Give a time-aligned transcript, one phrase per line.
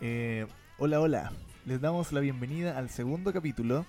[0.00, 0.46] Eh,
[0.78, 1.32] hola, hola.
[1.66, 3.84] Les damos la bienvenida al segundo capítulo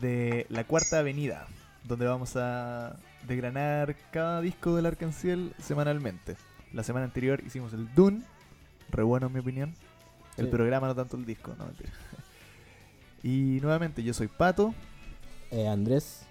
[0.00, 1.46] de La Cuarta Avenida,
[1.84, 2.96] donde vamos a
[3.26, 6.36] desgranar cada disco del Arcanciel semanalmente.
[6.72, 8.22] La semana anterior hicimos el Dune,
[8.90, 9.74] re bueno en mi opinión.
[10.36, 10.50] El Sí.
[10.52, 11.90] programa, no tanto el disco, no mentira.
[13.22, 14.74] Y nuevamente, yo soy Pato,
[15.50, 16.22] Eh, Andrés,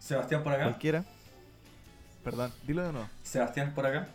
[0.00, 0.64] Sebastián por acá.
[0.64, 1.04] cualquiera.
[2.22, 3.08] Perdón, dilo de nuevo.
[3.22, 4.08] Sebastián por acá.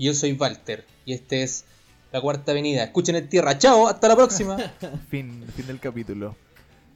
[0.00, 1.66] Y Yo soy Walter y este es
[2.10, 2.84] La Cuarta Avenida.
[2.84, 3.58] Escuchen en tierra.
[3.58, 4.56] Chao, hasta la próxima.
[5.10, 6.34] Fin, fin del capítulo.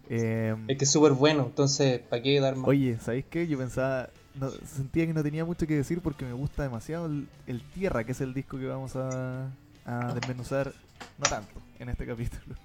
[0.08, 2.66] Eh, es que es súper bueno, entonces, ¿para qué dar más?
[2.66, 3.46] Oye, ¿sabéis qué?
[3.46, 7.28] Yo pensaba, no, sentía que no tenía mucho que decir porque me gusta demasiado el,
[7.46, 9.50] el Tierra, que es el disco que vamos a,
[9.84, 10.72] a desmenuzar,
[11.18, 12.55] no tanto, en este capítulo.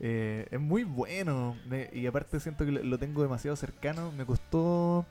[0.00, 4.10] Eh, es muy bueno me- y aparte siento que lo, lo tengo demasiado cercano.
[4.12, 5.06] Me costó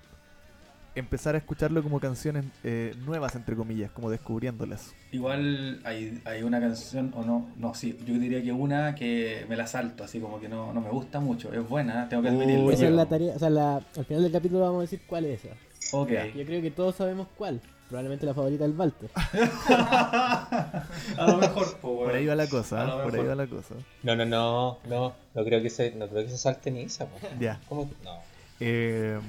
[0.96, 4.94] empezar a escucharlo como canciones eh, nuevas, entre comillas, como descubriéndolas.
[5.12, 9.56] Igual hay, hay una canción, o no, no, sí, yo diría que una que me
[9.56, 11.52] la salto, así como que no, no me gusta mucho.
[11.54, 12.66] Es buena, tengo que admitirlo.
[12.66, 15.02] Oye, esa es la tarea, o sea, la- al final del capítulo vamos a decir
[15.08, 15.56] cuál es esa.
[15.96, 16.12] Ok.
[16.36, 17.60] Yo creo que todos sabemos cuál.
[17.90, 19.10] Probablemente la favorita del Walter.
[19.70, 20.86] a
[21.28, 23.04] lo mejor, po, Por ahí va la cosa, ¿eh?
[23.04, 23.76] por ahí va la cosa.
[24.02, 25.14] No, no, no, no.
[25.36, 27.06] No creo que se, no creo que se salte ni esa.
[27.06, 27.18] po.
[27.40, 27.60] Ya.
[27.70, 28.18] ¿Cómo No.
[28.60, 29.20] Eh,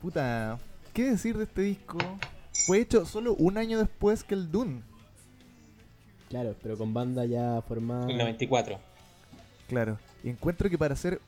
[0.00, 0.58] puta,
[0.92, 1.98] ¿qué decir de este disco?
[2.66, 4.82] Fue hecho solo un año después que el Dune.
[6.28, 8.10] Claro, pero con banda ya formada.
[8.10, 8.78] El 94.
[9.68, 9.98] Claro.
[10.22, 11.20] Y encuentro que para hacer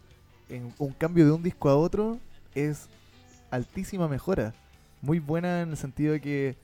[0.49, 2.19] en- un cambio de un disco a otro
[2.55, 2.89] es
[3.51, 4.53] altísima mejora.
[5.03, 6.57] Muy buena en el sentido de que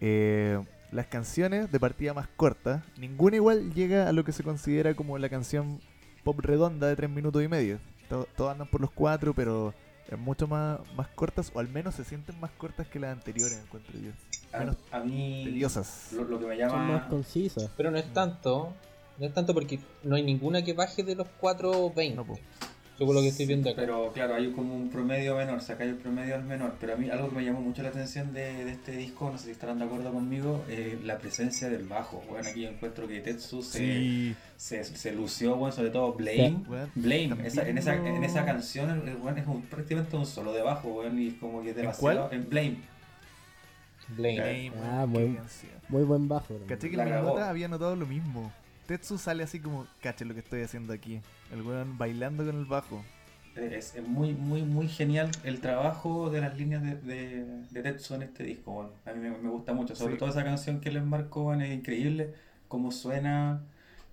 [0.00, 0.60] eh,
[0.92, 5.18] las canciones de partida más cortas, ninguna igual llega a lo que se considera como
[5.18, 5.80] la canción
[6.22, 7.78] pop redonda de tres minutos y medio.
[8.08, 9.74] To- Todas andan por los cuatro, pero es
[10.18, 13.98] mucho más, más cortas, o al menos se sienten más cortas que las anteriores, encuentro
[13.98, 14.10] yo.
[14.58, 16.12] Menos A, a mí, tediosas.
[16.12, 17.08] lo, lo que me Son más llama.
[17.08, 17.70] concisas.
[17.76, 18.72] Pero no es tanto.
[19.18, 22.14] No es tanto porque no hay ninguna que baje de los 4.20.
[22.16, 22.38] No, po.
[22.98, 23.80] Según lo que estoy viendo acá.
[23.80, 26.74] Pero claro, hay como un promedio menor, saca el promedio al menor.
[26.80, 29.38] Pero a mí algo que me llamó mucho la atención de, de este disco, no
[29.38, 32.22] sé si estarán de acuerdo conmigo, eh, la presencia del bajo.
[32.28, 36.62] Bueno, aquí yo encuentro que Tetsu se, Sí, se, se lució, bueno, sobre todo Blame.
[36.94, 40.52] Blame, esa, en, esa, en esa canción el, el weón es un- prácticamente un solo
[40.52, 42.28] de bajo, weón, y es como que es demasiado.
[42.28, 42.34] cuál?
[42.40, 42.76] En Blame.
[44.08, 44.36] Blame.
[44.36, 45.38] Blame, Ah, muy-.
[45.88, 46.54] Muy buen bajo.
[46.68, 48.52] Caché que La la minota había notado lo mismo.
[48.86, 51.20] Tetsu sale así como, caché lo que estoy haciendo aquí.
[51.52, 53.02] El weón bailando con el bajo.
[53.56, 58.14] Es, es muy, muy, muy genial el trabajo de las líneas de, de, de Tetsu
[58.14, 58.90] en este disco, weón.
[59.06, 60.18] A mí me, me gusta mucho, sobre Sí.
[60.18, 62.34] todo esa canción que les marcó, weón, es increíble
[62.68, 63.62] cómo suena,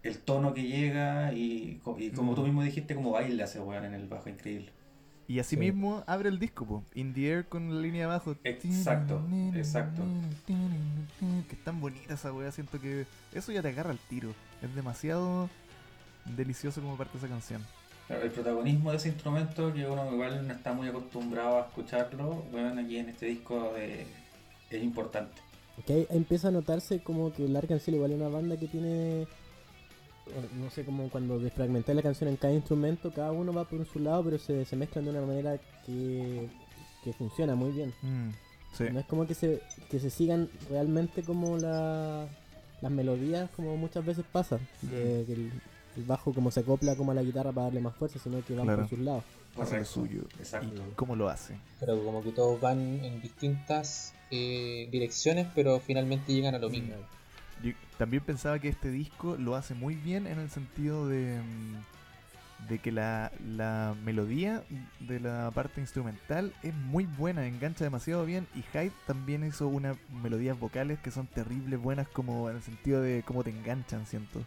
[0.04, 1.80] el tono que llega y
[2.16, 2.36] como Mm.
[2.36, 4.72] tú mismo dijiste, cómo baila ese weón en el bajo, increíble.
[5.32, 5.60] Y así Sí.
[5.62, 6.84] mismo abre el disco, po.
[6.94, 8.36] In the Air con la línea abajo.
[8.44, 9.22] Exacto,
[9.56, 10.02] exacto.
[10.46, 12.52] Que es tan bonita esa weá.
[12.52, 14.34] Siento que eso ya te agarra al tiro.
[14.62, 15.50] Es demasiado
[16.36, 17.66] delicioso como parte de esa canción.
[18.08, 22.44] Claro, el protagonismo de ese instrumento, que uno igual no está muy acostumbrado a escucharlo,
[22.52, 25.42] weón, aquí en este disco es importante.
[25.86, 29.28] Que ahí empieza a notarse como que el Arkansas igual es una banda que tiene.
[30.60, 34.00] No sé, como cuando desfragmenté la canción en cada instrumento, cada uno va por su
[34.00, 36.48] lado, pero se, se mezclan de una manera que,
[37.04, 37.94] que funciona muy bien.
[38.02, 38.30] Mm,
[38.78, 38.86] sí.
[38.92, 42.28] No es como que se, que se sigan realmente como la,
[42.82, 44.60] las melodías, como muchas veces pasa.
[44.82, 45.52] de que el,
[45.98, 48.56] el bajo como se acopla como a la guitarra para darle más fuerza, sino que
[48.56, 48.82] van Claro.
[48.82, 49.24] por sus lados.
[49.60, 50.22] Hace lo suyo.
[50.40, 50.82] Exacto.
[50.90, 51.58] ¿Y cómo lo hace?
[51.82, 56.94] Pero como que todos van en distintas eh, direcciones, pero finalmente llegan a lo mismo.
[56.96, 57.02] Yo
[58.02, 62.80] también pensaba que este disco lo hace muy bien en el sentido de, mm, de
[62.80, 64.64] que la, la melodía
[65.02, 69.98] de la parte instrumental es muy buena, engancha demasiado bien y Hyde también hizo unas
[70.24, 74.44] melodías vocales que son terribles buenas como en el sentido de cómo te enganchan, siento.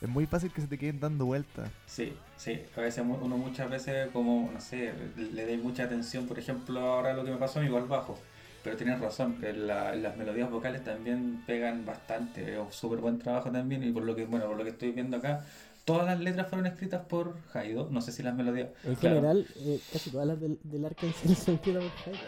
[0.00, 1.70] Es muy fácil que se te queden dando vueltas.
[1.84, 6.38] Sí, sí, a veces uno muchas veces como, no sé, le da mucha atención, por
[6.38, 8.18] ejemplo, ahora lo que me pasó a igual bajo,
[8.66, 13.48] pero tienes razón, que la- las melodías vocales también pegan bastante, un súper buen trabajo
[13.52, 15.44] también y por lo que, bueno, por lo que estoy viendo acá,
[15.84, 18.70] todas las letras fueron escritas por Jaido, no sé si las melodías...
[18.82, 22.18] En claro, general, eh, casi todas las del, del Arkansas son escritas por Hyde.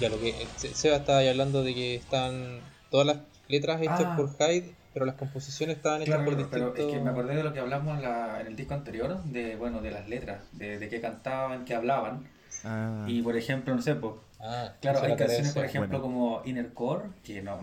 [0.00, 2.60] Ya lo que Se- Seba estaba ahí hablando de que están
[2.90, 3.16] todas las
[3.48, 4.16] letras hechas Ah.
[4.16, 6.92] por Hyde, pero las composiciones estaban hechas Claro, por claro, pero distintos.
[6.92, 9.56] es que me acordé de lo que hablamos en, la- en el disco anterior, de
[9.56, 12.26] bueno, de las letras, de, de qué cantaban, qué hablaban.
[12.64, 16.02] Ah, Y por ejemplo, no sé, pues, Ah, claro, hay canciones, por ejemplo, Bueno.
[16.02, 17.58] como Inner Core, que no,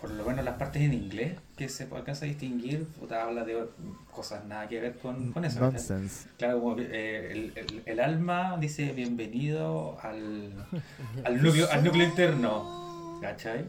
[0.00, 3.66] por lo menos las partes en inglés, que se alcanza a distinguir, puta, habla de
[4.10, 5.60] cosas nada que ver con, con eso.
[5.60, 6.28] nonsense.
[6.38, 10.52] Claro, como eh, el, el- el alma dice bienvenido al,
[11.24, 13.18] al, núcleo, al núcleo interno.
[13.20, 13.66] ¿Cachai?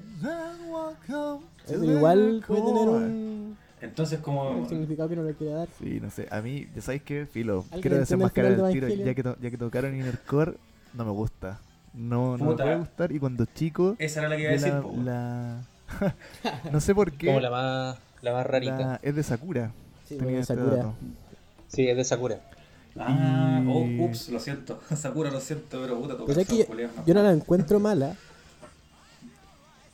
[1.69, 4.49] Igual puede tener un, Entonces como...
[4.51, 5.67] un significado que no le quiere dar.
[5.77, 6.27] Sí, no sé.
[6.31, 7.59] A mí, ya sabéis qué, filo.
[7.65, 8.87] ¿Alguien Quiero el desenmascarar el tiro.
[8.87, 10.53] Ya que, to- ya que tocaron Inner Core,
[10.93, 11.59] no me gusta.
[11.93, 13.11] No, no me puede gustar.
[13.11, 14.73] Y cuando chico, Esa era la que iba a decir.
[15.03, 15.61] la-
[16.71, 17.27] no sé por qué.
[17.27, 18.77] Como la más, la más rarita.
[18.77, 19.71] la- es de Sakura.
[20.07, 20.75] Sí, Tenía bueno, este Sakura.
[20.75, 20.93] dato.
[21.67, 22.39] Sí, es de Sakura.
[22.99, 24.79] Ah, oh, ups, lo siento.
[24.95, 26.67] Sakura, lo siento, pero puta, tu Pues es que
[27.05, 28.15] Yo no la encuentro mala,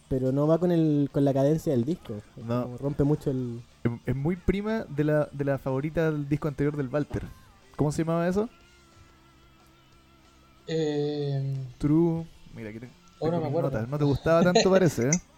[0.10, 2.16] pero no va con el con la cadencia del disco.
[2.38, 2.76] No.
[2.78, 3.62] Rompe mucho el.
[3.84, 7.24] Es, es muy prima de la, de la favorita del disco anterior del Walter.
[7.76, 8.50] ¿Cómo se llamaba eso?
[10.68, 12.26] Eh, True.
[12.56, 12.90] Mira, aquí te,
[13.20, 13.70] Oh, no me acuerdo.
[13.72, 13.88] notas.
[13.88, 15.12] No te gustaba tanto, parece, ¿eh?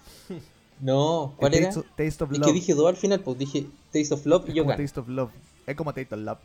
[0.80, 1.66] no, ¿cuál era?
[1.68, 2.48] Taste of, Taste of Es Love.
[2.48, 4.78] que dije dos al final, pues dije Taste of Love Es y como Yokan.
[4.78, 5.32] Taste of Love.
[5.68, 6.40] Es como Taste of Love.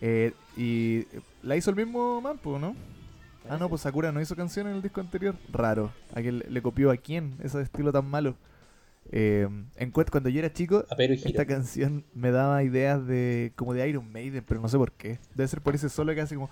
[0.00, 1.06] Eh, y
[1.42, 2.74] la hizo el mismo Mampo, ¿no?
[3.48, 5.34] Ah, no, pues Sakura no hizo canción en el disco anterior.
[5.52, 5.92] Raro.
[6.14, 8.34] ¿A quién le, le copió a quién ese estilo tan malo?
[9.12, 14.10] Eh, encuentro, cuando yo era chico, esta canción me daba ideas de como de Iron
[14.12, 15.18] Maiden, pero no sé por qué.
[15.34, 16.48] Debe ser por ese solo que hace como.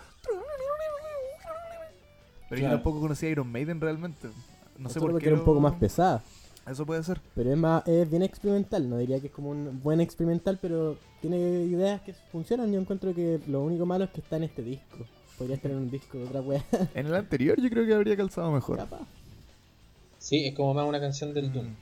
[2.48, 4.28] Pero yo tampoco conocía Iron Maiden realmente.
[4.78, 5.30] No sé Solo por porque qué.
[5.30, 6.22] era un poco más pesada.
[6.70, 7.20] Eso puede ser.
[7.34, 10.96] Pero es más, es bien experimental, no diría que es como un buen experimental, pero
[11.20, 12.72] tiene ideas que funcionan.
[12.72, 14.98] Yo encuentro que lo único malo es que está en este disco.
[15.36, 16.64] Podría estar en un disco de otra wea.
[16.94, 18.76] En el anterior yo creo que habría calzado mejor.
[18.78, 19.06] Capaz.
[20.18, 21.74] Sí, es como más una canción del Mm.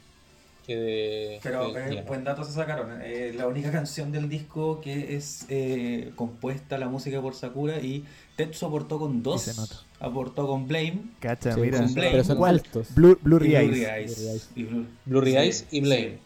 [0.67, 1.41] Doom que de.
[1.43, 3.01] Pero eh, buen dato se sacaron.
[3.03, 8.05] Eh, la única canción del disco que es eh, compuesta la música por Sakura y
[8.37, 9.43] Tetsu aportó con dos.
[9.43, 9.77] Sí se nota.
[10.01, 10.99] Aportó con Blame.
[11.21, 11.79] Cacha, Sí, mira.
[11.79, 12.11] con Blame.
[12.11, 12.55] pero son ¿Cuál?
[12.57, 12.89] altos.
[12.95, 13.71] Blue, Blue y Eyes.
[13.71, 14.17] Blue Eyes.
[14.17, 14.51] Blue Eyes.
[14.55, 16.09] Y Blue, Blurry sí, Eyes y Blame.
[16.11, 16.19] sí.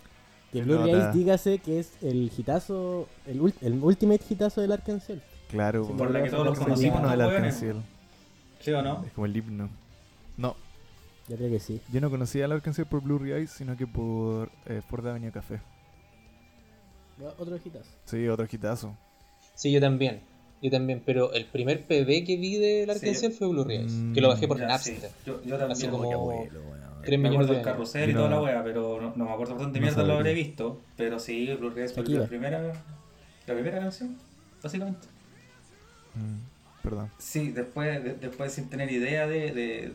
[0.52, 0.90] Que Blue Nota.
[0.90, 5.18] Eyes, dígase que es el hitazo, el, ult- el ultimate hitazo del Arkansas.
[5.48, 5.84] Claro.
[5.84, 6.96] Sí, Por la que todos los es el conocimos.
[6.98, 7.20] himno del.
[7.20, 7.76] Arcanciel.
[8.60, 9.04] ¿Sí o no?
[9.06, 9.68] Es como el himno.
[10.36, 10.56] No,
[11.30, 11.80] Yo creo que sí.
[11.92, 15.60] yo no conocía al Arcanciel por Blue Eyes, sino que por eh, Ford Avenue Café.
[17.38, 17.90] Otro hitazo.
[18.04, 18.96] Sí, otro hitazo.
[19.54, 20.20] Sí, yo también.
[20.62, 22.90] Yo también, pero el primer PB que vi del Sí.
[22.90, 24.92] Arkansas fue Blue Eyes, Mm, que lo bajé por Ya, sí.
[24.92, 25.10] Napster.
[25.24, 25.70] Yo, yo también.
[25.72, 26.80] Así como- abuelo, weón.
[27.02, 29.12] 3 me millones acuerdo de del carrusel y Yo toda no- la wea, pero no,
[29.16, 30.82] no me acuerdo dónde no mierda lo habré visto.
[30.96, 32.60] Pero sí, Blue Eyes fue la primera,
[33.46, 34.16] la primera canción,
[34.62, 35.06] básicamente.
[36.14, 37.10] Mm, perdón.
[37.18, 39.92] Sí, después, de- después sin tener idea de, de,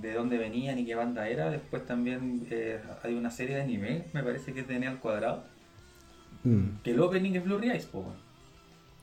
[0.00, 4.04] de dónde venían y qué banda era, después también eh, hay una serie de anime,
[4.12, 5.44] me parece que tenía al cuadrado,
[6.42, 6.82] Mm.
[6.82, 8.04] que el opening es Blue Eyes, po.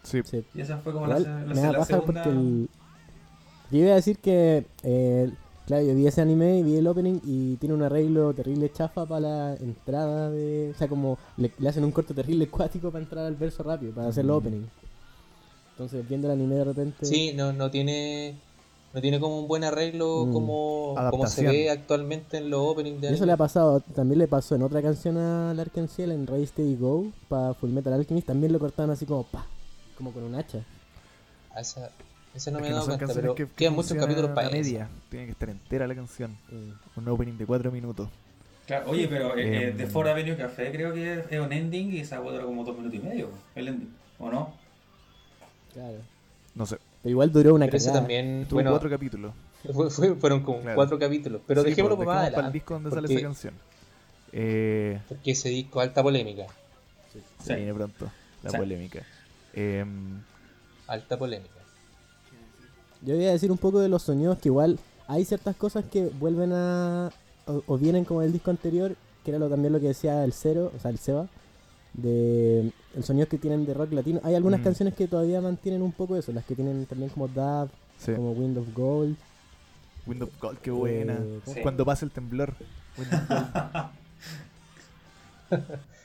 [0.04, 0.44] Sí, Sí.
[0.54, 2.24] y esa fue como Igual, la, la- me la da paja segunda...
[2.24, 2.70] porque el...
[3.72, 5.32] Yo iba a decir que, eh,
[5.66, 9.06] claro, yo vi ese anime y vi el opening y tiene un arreglo terrible chafa
[9.06, 10.72] para la entrada de...
[10.76, 13.94] O sea, como le, le hacen un corte terrible acuático para entrar al verso rápido,
[13.94, 14.34] para hacer el Mm.
[14.36, 14.62] opening.
[15.72, 17.06] Entonces, viendo el anime de repente...
[17.06, 18.36] Sí, no, no tiene.
[18.94, 20.34] No tiene como un buen arreglo Mm.
[20.34, 24.20] como, como se ve actualmente en los openings de Y eso le ha pasado, también
[24.20, 28.28] le pasó en otra canción al Arkansas, en Ray Steady Go, para Full Metal Alchemist,
[28.28, 29.46] también lo cortaban así como pa,
[29.98, 30.60] como con un hacha.
[31.56, 31.90] Ah, esa,
[32.36, 34.50] esa no Es me he dado cuenta, pero que- que quedan muchos capítulos a para
[34.50, 34.90] media.
[35.10, 36.38] Tiene que estar entera la canción.
[36.50, 37.00] Mm.
[37.00, 38.10] Un opening de 4 minutos.
[38.68, 39.78] Claro, oye, pero eh, eh, Em.
[39.78, 43.00] The Four Avenue Café creo que es un ending y esa dura como dos minutos
[43.00, 44.54] y medio, el ending, ¿o no?
[45.74, 45.98] Claro.
[46.56, 46.78] No sé.
[47.04, 47.94] Pero igual duró una cagada.
[47.94, 49.34] también, Tuvo bueno, 4 capítulos.
[49.74, 50.76] fue- fue- fueron como Claro.
[50.76, 51.42] cuatro capítulos.
[51.48, 53.54] Pero Sí, dejémoslo pues, para más dejemos para el disco donde sale porque- esa canción.
[54.34, 56.46] Eh, Porque ese disco alta polémica.
[57.44, 58.10] se viene pronto
[58.44, 58.58] la Sí.
[58.58, 59.04] polémica.
[59.54, 60.22] Em,
[60.88, 61.50] Alta polémica.
[63.02, 64.78] Yo voy a decir un poco de los sonidos que igual
[65.08, 67.10] hay ciertas cosas que vuelven a...
[67.48, 70.34] o, o vienen como del disco anterior, que era lo, también lo que decía el
[70.34, 71.28] Cero, o sea, el Seba,
[71.94, 74.20] de el sonido que tienen de rock latino.
[74.24, 74.64] Hay algunas Mm.
[74.64, 78.14] canciones que todavía mantienen un poco eso, las que tienen también como Dab, sí.
[78.14, 79.16] como Wind of Gold.
[80.08, 81.14] Wind of Gold, qué buena.
[81.14, 81.62] Eh, ¿cómo Sí.
[81.62, 82.54] Cuando pasa el temblor.
[82.98, 83.92] Wind of Gold.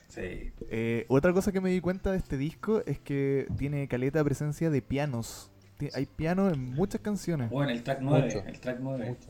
[0.08, 0.50] Sí.
[0.70, 4.70] Eh, otra cosa que me di cuenta de este disco es que tiene caleta presencia
[4.70, 5.50] de pianos.
[5.94, 7.50] Hay piano en muchas canciones.
[7.50, 8.38] Bueno, el track 9, Mucho.
[8.48, 9.08] el track 9.
[9.10, 9.28] Mucho.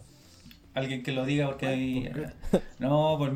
[0.75, 2.09] Alguien que lo diga porque hay...
[2.51, 3.35] ¿Por No, por...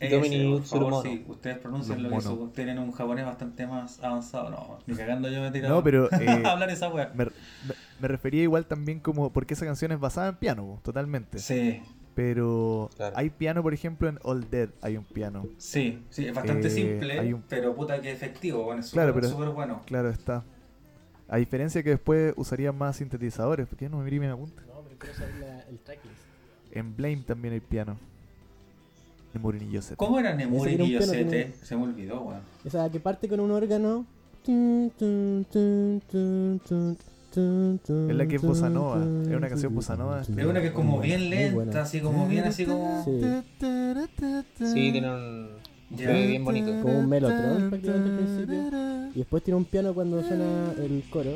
[0.00, 1.02] Dominic Tsurumono.
[1.02, 2.40] sí, ustedes pronuncian Los lo que monos.
[2.48, 4.50] su- tienen un japonés bastante más avanzado.
[4.50, 7.12] No, ni cagando yo me he tirado No, pero eh, a hablar esa wea.
[7.14, 7.30] me, me-
[8.00, 9.32] me refería igual también como.
[9.32, 11.38] Porque esa canción es basada en piano, totalmente.
[11.38, 11.80] Sí,
[12.14, 13.16] Pero Claro.
[13.16, 15.46] hay piano, por ejemplo, en All Dead hay un piano.
[15.58, 19.12] sí, sí, es bastante Eh, simple, hay un- pero puta que efectivo, bueno, es Claro,
[19.22, 19.82] súper bueno.
[19.86, 20.44] Claro, está.
[21.28, 23.66] A diferencia que después usaría más sintetizadores.
[23.66, 24.62] ¿Por qué no me miré mi apunte?
[24.68, 26.18] No, pero quiero saber la- el tracklist.
[26.70, 27.96] En Blame también hay piano.
[29.34, 29.96] En Murinillo Z.
[29.96, 31.54] ¿Cómo era Nemuri Ese era un y Yosete?
[31.62, 32.40] Se me olvidó, weón.
[32.64, 34.06] Esa que parte con un órgano.
[34.46, 34.92] Es
[38.16, 40.20] la que es bossa nova, es una canción bossa nova.
[40.20, 43.02] Es una que es como bien lenta, así como bien así como...
[43.04, 43.20] Sí.
[44.58, 45.48] Sí, tiene un.
[45.90, 46.14] Ya.
[46.14, 46.70] Sí, bien bonito.
[46.82, 49.10] Como un melotron prácticamente al principio.
[49.14, 51.30] Y después tiene un piano cuando suena el coro.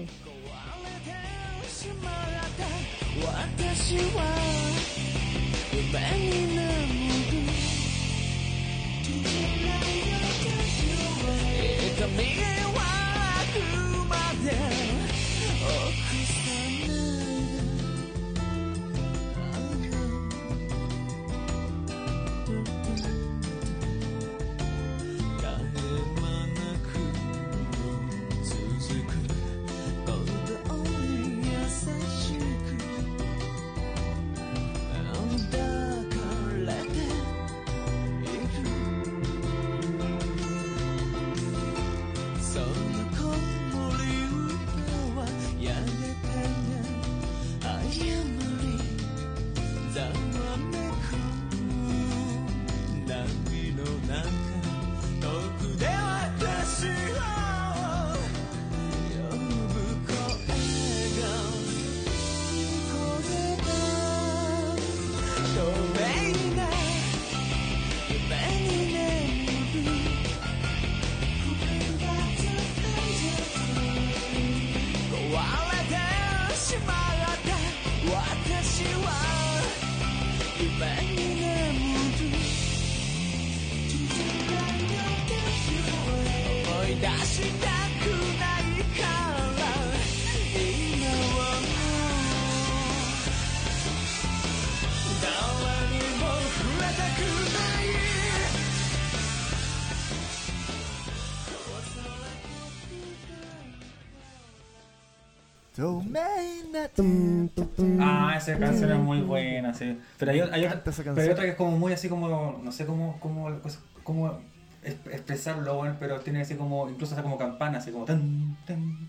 [108.00, 109.98] Ah, esa canción es muy buena, sí.
[110.18, 112.86] Pero hay, hay otra, pero hay otra que es como muy así como, no sé
[112.86, 114.38] cómo, cómo, pues, cómo
[114.82, 119.08] es- expresarlo, bueno, pero tiene así como, incluso hasta como campana, así como tan, tan,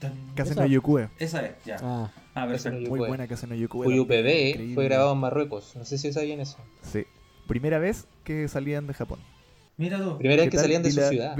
[0.00, 0.12] tan.
[0.34, 1.08] Casi no Yokue.
[1.18, 1.76] Esa es, ya.
[1.82, 2.88] Ah, Ah, perfecto.
[2.88, 5.76] Muy buena Casi no también, UPB fue grabado en Marruecos.
[5.76, 6.56] No sé si sabían eso.
[6.80, 7.04] Sí.
[7.46, 9.18] Primera vez que salían de Japón.
[9.76, 10.64] Mira tú, Primera vez ¿Qué que tal?
[10.64, 11.36] salían de su la- ciudad.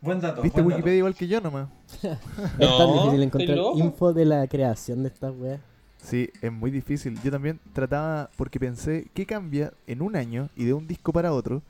[0.00, 0.42] Buen dato.
[0.42, 0.76] ¿Viste buen dato.
[0.78, 1.68] Wikipedia igual que yo nomás?
[1.94, 2.18] es tan
[2.58, 5.60] No, difícil ¿estás encontrar info de la creación de estas weas.
[5.98, 7.18] Sí, es muy difícil.
[7.22, 11.32] Yo también trataba, porque pensé, ¿qué cambia en un año y de un disco para
[11.32, 11.62] otro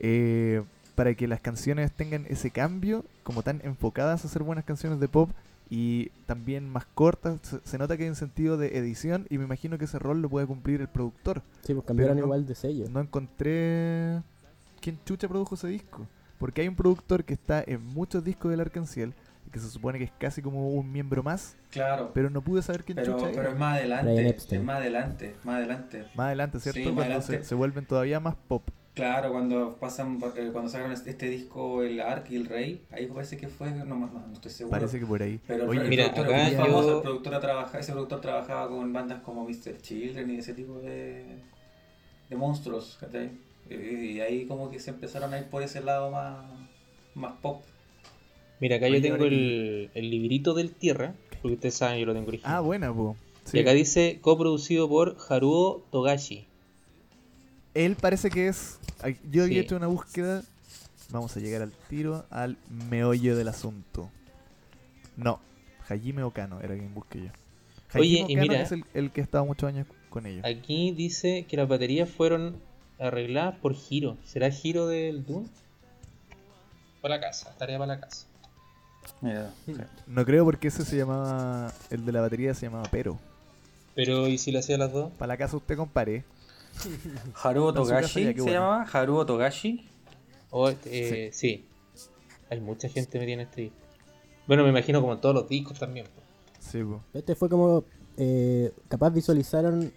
[0.00, 0.62] eh,
[0.94, 5.08] para que las canciones tengan ese cambio, como tan enfocadas a ser buenas canciones de
[5.08, 5.30] pop
[5.70, 7.38] y también más cortas?
[7.42, 10.20] Se, se nota que hay un sentido de edición y me imagino que ese rol
[10.22, 11.42] lo puede cumplir el productor.
[11.62, 12.86] Sí, pues cambiaron no- igual de sello.
[12.90, 14.20] No encontré
[14.80, 16.06] quién chucha produjo ese disco.
[16.38, 19.14] Porque hay un productor que está en muchos discos del Arcanciel,
[19.52, 22.84] que se supone que es casi como un miembro más, Claro, pero no pude saber
[22.84, 23.50] quién pero, chucha pero era.
[23.52, 24.26] es más adelante,
[24.56, 26.04] es más adelante, más adelante.
[26.14, 26.78] Más adelante, ¿cierto?
[26.80, 27.38] Sí, más Cuando adelante.
[27.38, 28.68] Se, se vuelven todavía más pop.
[28.94, 33.06] Claro, cuando pasan, eh, cuando sacaron este, este disco, el Ark y el Rey, ahí
[33.06, 34.76] parece que fue, no, no, no estoy seguro.
[34.78, 35.38] Parece que por ahí.
[35.46, 37.92] Pero el- Oye, el, Mira, productor acá es muy famoso, yo- el productor trabaja- ese
[37.92, 39.78] productor trabajaba con bandas como Mr.
[39.82, 41.42] Children y ese tipo de,
[42.30, 43.30] de monstruos, ¿cachai?
[43.70, 43.74] Y,
[44.12, 46.44] y ahí como que se empezaron a ir por ese lado más,
[47.14, 47.62] más pop.
[48.60, 52.14] Mira, acá Oye, yo tengo el, el librito del Tierra, porque ustedes saben, yo lo
[52.14, 52.54] tengo original.
[52.56, 53.16] ah, buena, po.
[53.44, 53.58] Sí.
[53.58, 56.46] Y acá dice coproducido por Haruo Togashi.
[57.74, 58.78] Él parece que es.
[59.30, 59.66] Yo había Sí.
[59.66, 60.42] hecho una búsqueda.
[61.10, 62.56] Vamos a llegar al tiro, al
[62.90, 64.10] meollo del asunto.
[65.16, 65.38] No,
[65.88, 67.30] Hajime Okano era quien busqué yo.
[68.00, 70.44] Oye, Hajime y Okano mira- es el, el que ha estado muchos años con ellos.
[70.44, 72.56] Aquí dice que las baterías fueron
[72.98, 74.16] arregladas por Hiro.
[74.24, 75.46] ¿Será Hiro del Doom?
[77.00, 78.26] Para la casa, tarea para la casa.
[79.20, 79.52] Mira,
[80.06, 81.72] No creo porque ese se llamaba.
[81.90, 83.18] El de la batería se llamaba Pero.
[83.94, 85.12] Pero, ¿y si lo hacía las dos?
[85.12, 86.24] Para la casa usted compare.
[87.42, 88.52] Haruo Togashi se bueno.
[88.52, 89.88] llamaba, Haruo Togashi.
[90.50, 91.64] O, eh, sí.
[92.50, 93.76] Hay mucha gente metida en este disco.
[94.46, 96.06] Bueno, me imagino como en todos los discos también.
[96.60, 97.00] Sí, po.
[97.14, 97.84] Este fue como.
[98.18, 99.92] Eh, capaz visualizaron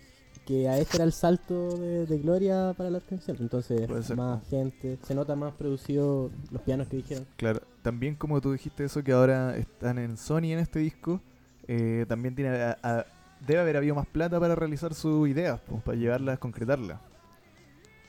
[0.49, 3.39] que a este era el salto de, de gloria para la Arkansas.
[3.39, 4.97] Entonces, más gente.
[5.03, 7.25] Se nota más producido los pianos que dijeron.
[7.35, 11.21] Claro, también como tú dijiste eso que ahora están en Sony en este disco,
[11.67, 13.05] eh, también tiene a- a-
[13.45, 16.99] debe haber habido más plata para realizar sus ideas, pues, para llevarlas, concretarlas.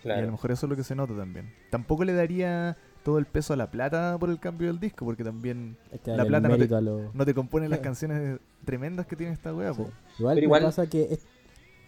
[0.03, 1.53] Y a lo mejor eso es lo que se nota también.
[1.71, 5.25] Tampoco le daría todo el peso a la plata por el cambio del disco, porque
[5.25, 9.33] también que La plata no te- a no te compone las canciones tremendas que tiene
[9.35, 9.83] esta wea, Sí.
[9.83, 9.91] po.
[10.19, 11.19] Igual, Pero igual- pasa que...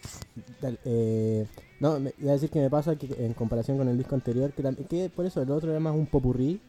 [0.03, 1.47] es- dale, eh,
[1.81, 4.53] no, me, iba a decir que me pasa que en comparación con el disco anterior,
[4.53, 6.61] que, que por eso el otro era más un popurrí.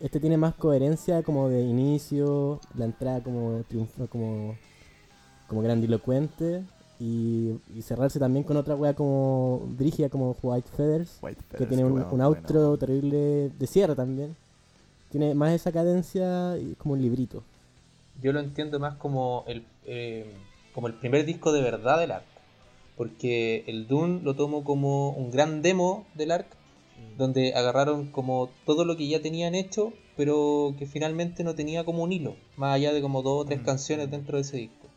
[0.00, 4.56] Este tiene más coherencia como de inicio, la entrada como triunfo, como,
[5.48, 6.62] como grandilocuente
[7.00, 11.84] y, y cerrarse también con otra wea como brígida como White Feathers, White que tiene
[11.84, 14.36] un, outro terrible de cierre también.
[15.10, 17.42] Tiene más esa cadencia y como un librito.
[18.20, 20.30] Yo lo entiendo más como el, eh,
[20.74, 22.37] como el primer disco de verdad del ARC.
[22.98, 26.48] Porque el Dune lo tomo como un gran demo del ARC,
[27.16, 32.02] donde agarraron como todo lo que ya tenían hecho, pero que finalmente no tenía como
[32.02, 33.64] un hilo, más allá de como dos o tres Mm.
[33.64, 34.88] canciones dentro de ese disco.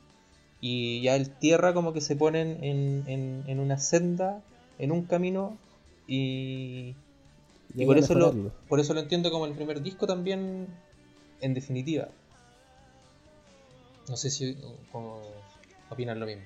[0.61, 4.41] Y ya el Tierra como que se ponen en, en, en una senda,
[4.79, 5.57] en un camino,
[6.07, 6.95] y,
[7.73, 8.33] y Llegó por eso, lo,
[8.67, 10.67] por eso lo entiendo como el primer disco también,
[11.39, 12.09] en definitiva.
[14.09, 14.57] No sé si
[14.91, 15.21] como,
[15.89, 16.43] opinan lo mismo.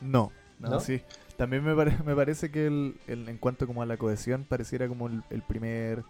[0.00, 0.80] No, no, ¿No?
[0.80, 1.00] sí.
[1.36, 4.88] También me, pare- me parece que el, el- en cuanto como a la cohesión pareciera
[4.88, 6.04] como el, el primer...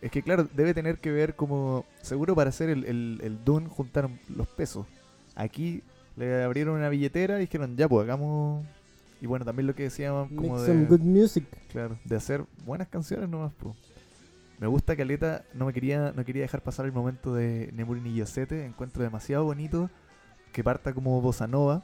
[0.00, 1.84] Es que claro, debe tener que ver como...
[2.02, 4.86] Seguro para hacer el, el, el Dune juntaron los pesos.
[5.34, 5.82] Aquí
[6.16, 8.64] le abrieron una billetera y dijeron, ya pues hagamos...
[9.20, 10.86] Y bueno, también lo que decíamos como Make some de...
[10.86, 11.46] good music.
[11.70, 13.74] Claro, de hacer buenas canciones nomás, po.
[14.58, 18.14] Me gusta Caleta, no me quería, no quería dejar pasar el momento de Nemuri ni
[18.14, 19.90] Yosete, encuentro demasiado bonito
[20.52, 21.82] que parta como bossa nova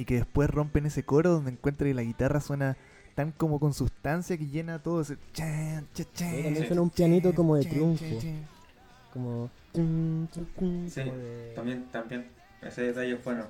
[0.00, 2.76] y que después rompen ese coro donde encuentra que la guitarra suena
[3.14, 6.90] tan como con sustancia que llena todo ese chan, chan, chan, Sí, también suena un
[6.90, 8.04] pianito como de chan, triunfo.
[8.04, 8.46] chan, chan.
[9.12, 9.50] Como.
[9.74, 9.80] Sí,
[10.56, 12.26] como de- También, también.
[12.62, 13.44] Ese detalle es bueno.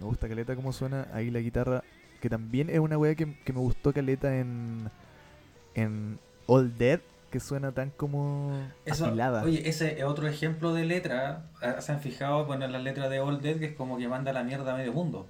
[0.00, 1.84] Me gusta Caleta cómo suena ahí la guitarra,
[2.20, 4.90] que también es una wea que, que me gustó Caleta en,
[5.74, 7.00] en All Dead,
[7.32, 8.52] que suena tan como
[8.84, 9.42] Eso, afilada.
[9.42, 11.46] oye, ese es otro ejemplo de letra.
[11.60, 14.06] Ah, ¿Se han fijado bueno, en la letra de All Dead que es como que
[14.06, 15.26] manda la mierda a medio mundo?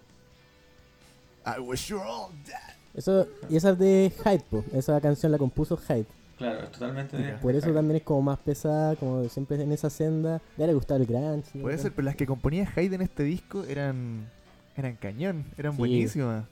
[1.46, 2.76] I wish you're all dead.
[2.94, 4.62] Eso, y esa es de Hyde, po.
[4.74, 6.04] Esa canción la compuso Hyde.
[6.36, 7.32] Claro, es totalmente de.
[7.34, 10.40] Por eso también es como más pesada, como siempre en esa senda.
[10.58, 11.48] Ya le gustaba el grunge.
[11.54, 11.62] ¿no?
[11.62, 14.28] Puede ser, pero las que componía Hyde en este disco eran
[14.76, 15.78] eran cañón, eran Sí.
[15.78, 16.44] buenísimas.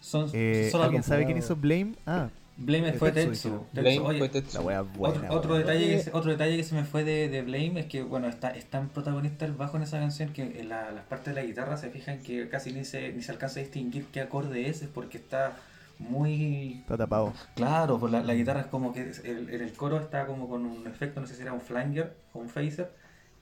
[0.00, 1.94] Son, Eh, son ¿Alguien sabe quién hizo Blame?
[2.06, 2.30] Ah,
[2.60, 3.48] Blame fue Tetsu, Tetsu.
[3.48, 3.66] dijeron.
[3.72, 4.58] Tetsu, Blame oye, fue Tetsu.
[4.58, 5.30] la wea buena.
[5.32, 8.02] Otro, detalle que, se- otro detalle que se me fue de, de Blame es que,
[8.02, 11.34] bueno, está, es tan protagonista el bajo en esa canción que en la- las partes
[11.34, 14.20] de la guitarra se fijan que casi ni se, ni se alcanza a distinguir qué
[14.20, 15.56] acorde es, es porque está
[15.98, 16.74] muy...
[16.80, 17.32] Está tapado.
[17.56, 20.64] Claro, pues la, la guitarra es como que el- en el coro está como con
[20.66, 22.90] un efecto, no sé si era un flanger o un phaser,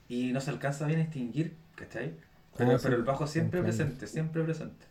[0.07, 2.13] y no se alcanza bien a distinguir, ¿cachai?
[2.57, 4.85] Pero, Ah, sí, pero el bajo siempre presente, siempre presente.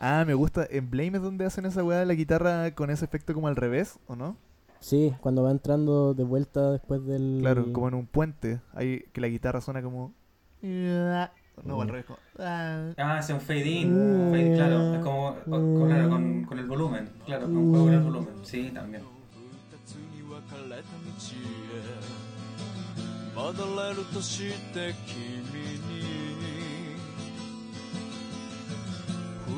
[0.00, 0.66] Ah, me gusta.
[0.70, 3.56] En Blame es donde hacen esa weá de la guitarra con ese efecto como al
[3.56, 4.36] revés, ¿o no?
[4.80, 7.38] Sí, cuando va entrando de vuelta después del.
[7.42, 8.60] Claro, como en un puente.
[8.72, 10.14] Ahí que la guitarra suena como.
[10.62, 11.80] No, Mm.
[11.82, 12.06] al revés.
[12.06, 12.18] Como...
[12.38, 12.92] ah.
[12.96, 17.10] Hace un fade in, fade, claro, es como con, con- claro, con- con el volumen,
[17.26, 19.02] claro, un juego con el volumen, sí, también.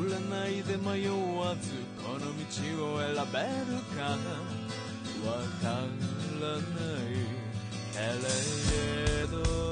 [0.03, 1.07] 占いで迷
[1.38, 1.71] わず
[2.03, 2.35] この道
[2.97, 3.38] を選べ
[3.71, 4.03] るか？
[5.25, 5.29] わ
[5.62, 5.73] から
[6.59, 6.67] な
[6.99, 7.15] い
[7.95, 7.99] け
[9.23, 9.72] れど。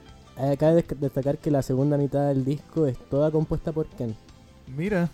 [0.41, 4.15] Eh, Cabe destacar que la segunda mitad del disco es toda compuesta por Ken.
[4.75, 5.09] Mira.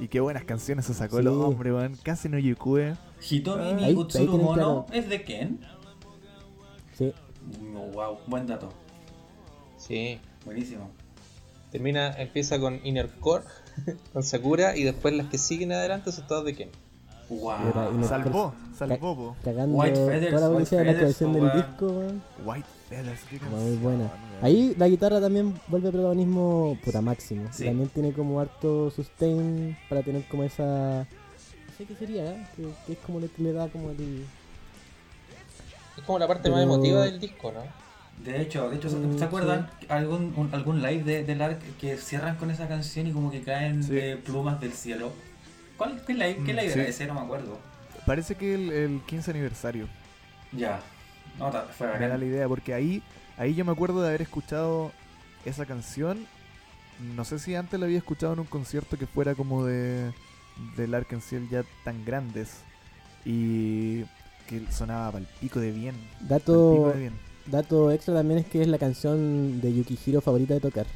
[0.00, 1.22] Y qué buenas canciones se sacó Sí.
[1.22, 1.96] el hombre, weón.
[2.02, 2.94] Casi no Yukue.
[3.28, 5.60] Hitomi Ah, Utsuru Mono es de Ken.
[6.96, 7.12] Sí,
[7.74, 8.68] Oh, wow, buen dato.
[9.76, 10.20] Sí.
[10.44, 10.90] Buenísimo.
[11.72, 13.44] Termina, empieza con Inner Core,
[14.12, 16.70] con Sakura, y después las que siguen adelante son todas de Ken.
[17.28, 18.04] Wow.
[18.04, 22.02] Salvó, salvó, cagando White Feathers, toda la White publicidad de la Feathers, del disco.
[22.46, 22.66] White
[23.50, 24.10] Muy buena.
[24.40, 27.48] Ahí la guitarra también vuelve protagonismo puta máximo.
[27.52, 27.64] Sí.
[27.64, 31.06] También tiene como harto sustain para tener como esa.
[31.06, 32.46] No sé qué sería, ¿eh?
[32.56, 34.24] que, que es como lo que le da como el.
[35.96, 37.60] Es como la parte más emotiva del disco, ¿no?
[38.24, 41.60] De hecho, de hecho, ¿se- Mm, ¿se acuerdan algún un- algún live de, del ARC
[41.80, 43.96] que cierran con esa canción y como que caen Sí.
[43.96, 45.12] eh, plumas del cielo?
[45.76, 46.78] ¿Cuál, ¿Qué live, qué Mm, live sí.
[46.80, 47.06] era ese?
[47.06, 47.58] No me acuerdo.
[48.06, 49.86] Parece que el, el 15 aniversario.
[50.52, 50.80] Ya.
[51.38, 52.28] No, fue Me da la bacán.
[52.28, 53.02] idea, porque ahí,
[53.36, 54.90] ahí yo me acuerdo de haber escuchado
[55.44, 56.26] esa canción.
[57.14, 60.12] No sé si antes la había escuchado en un concierto que fuera como de
[60.76, 62.62] del Arkansas ya tan grandes.
[63.24, 64.02] Y
[64.48, 65.94] que sonaba pal pico de bien.
[66.20, 67.12] Dato, de bien.
[67.46, 70.86] dato extra también es que es la canción de Yukihiro favorita de tocar.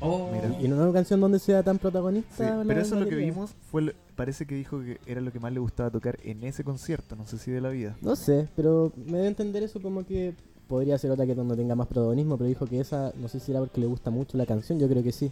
[0.00, 0.48] Oh, Mira.
[0.60, 2.62] Y no es una canción donde sea tan protagonista.
[2.66, 3.50] pero eso es lo que vimos.
[3.70, 6.64] Fue lo- parece que dijo que era lo que más le gustaba tocar en ese
[6.64, 7.14] concierto.
[7.16, 7.96] No sé si de la vida.
[8.02, 10.34] No sé, pero me debe entender eso como que
[10.66, 13.52] podría ser otra que donde tenga más protagonismo, pero dijo que esa, no sé si
[13.52, 15.30] era porque le gusta mucho la canción, yo creo que sí.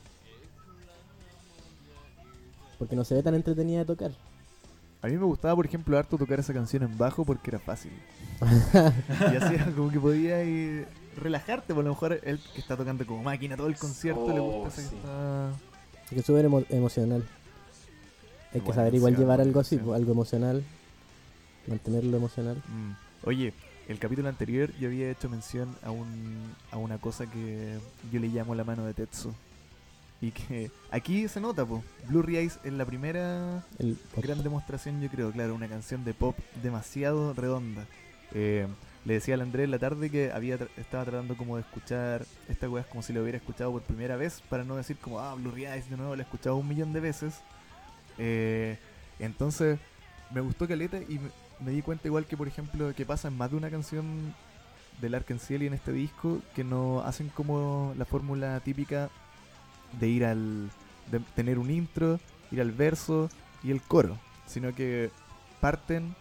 [2.79, 4.12] Porque no se ve tan entretenida de tocar.
[5.03, 7.92] A mí me gustaba, por ejemplo, harto tocar esa canción en bajo porque era fácil.
[9.33, 13.22] y así como que podía ir relajarte, por lo mejor él que está tocando como
[13.22, 14.96] máquina todo el concierto le Oh, gusta esa que sí.
[14.96, 15.51] está...
[16.07, 17.25] Es que súper emo- emocional.
[18.57, 20.64] Hay que saber igual llevar algo así, algo emocional.
[21.66, 22.57] Mantenerlo emocional.
[22.69, 23.27] Mm.
[23.29, 23.53] Oye,
[23.88, 27.79] el capítulo anterior yo había hecho mención a, un, a una cosa que
[28.12, 29.33] yo le llamo la mano de Tetsu.
[30.23, 31.83] Y que aquí se nota, pues.
[32.09, 36.37] Blue Eyes es la primera El gran demostración, yo creo, claro, una canción de pop
[36.62, 37.85] demasiado redonda.
[38.33, 38.66] Eh,
[39.05, 42.25] le decía al Andrés en la tarde que había tra- estaba tratando como de escuchar
[42.49, 45.35] esta weá como si lo hubiera escuchado por primera vez, para no decir como, ah,
[45.35, 47.35] Blue Eyes de nuevo, la he escuchado un millón de veces.
[48.18, 48.79] Eh,
[49.18, 49.79] entonces,
[50.31, 53.37] me gustó Caleta y me, me di cuenta igual que, por ejemplo, que pasa en
[53.37, 54.35] más de una canción
[55.00, 59.11] del Arkansas y en este disco, que no hacen como la fórmula típica
[60.00, 60.70] de ir al...
[61.11, 62.18] de tener un intro,
[62.50, 63.29] ir al verso
[63.62, 65.11] y el coro, sino que
[65.61, 66.14] parten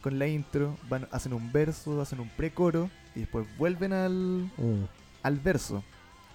[0.00, 4.84] con la intro, van, hacen un verso, hacen un pre-coro y después vuelven al, Mm.
[5.22, 5.84] al verso.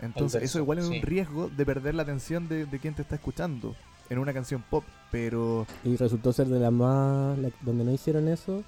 [0.02, 0.96] Entonces, verso, eso igual es sí.
[0.98, 3.76] un riesgo de perder la atención de, de quien te está escuchando
[4.10, 7.38] en una canción pop, pero Y resultó ser de las más.
[7.38, 8.64] la- donde no hicieron eso,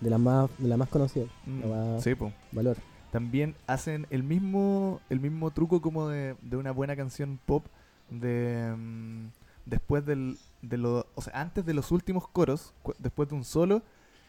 [0.00, 1.28] de las más, de la más conocidas.
[1.46, 2.32] mm, La más sí, po.
[2.52, 2.76] valor.
[3.12, 7.64] también hacen el mismo el mismo truco como de, de una buena canción pop
[8.10, 9.26] de mm,
[9.64, 13.82] después del de lo, o sea antes de los últimos coros después de un solo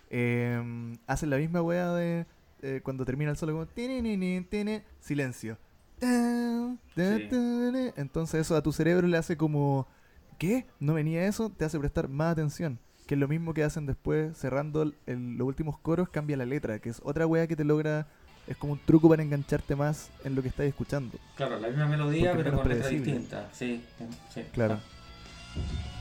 [0.09, 2.25] eh, hacen la misma wea de
[2.61, 5.57] eh, cuando termina el solo como "Tinininí, tini", silencio
[6.95, 7.29] Sí.
[7.97, 9.87] entonces eso a tu cerebro le hace como
[10.37, 10.65] ¿qué?
[10.79, 11.49] ¿no venía eso?
[11.49, 15.37] te hace prestar más atención que es lo mismo que hacen después cerrando el- el-
[15.37, 18.07] los últimos coros cambia la letra que es otra wea que te logra
[18.47, 21.17] es como un truco para engancharte más en lo que estás escuchando.
[21.35, 23.49] Claro, la misma melodía, Porque pero con letra distinta.
[23.51, 23.83] Sí,
[24.33, 24.41] sí.
[24.53, 24.75] Claro.
[24.75, 25.96] め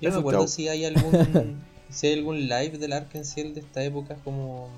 [0.00, 4.16] Yo me acuerdo si hay algún si hay algún live del Arkansas de esta época
[4.24, 4.68] como...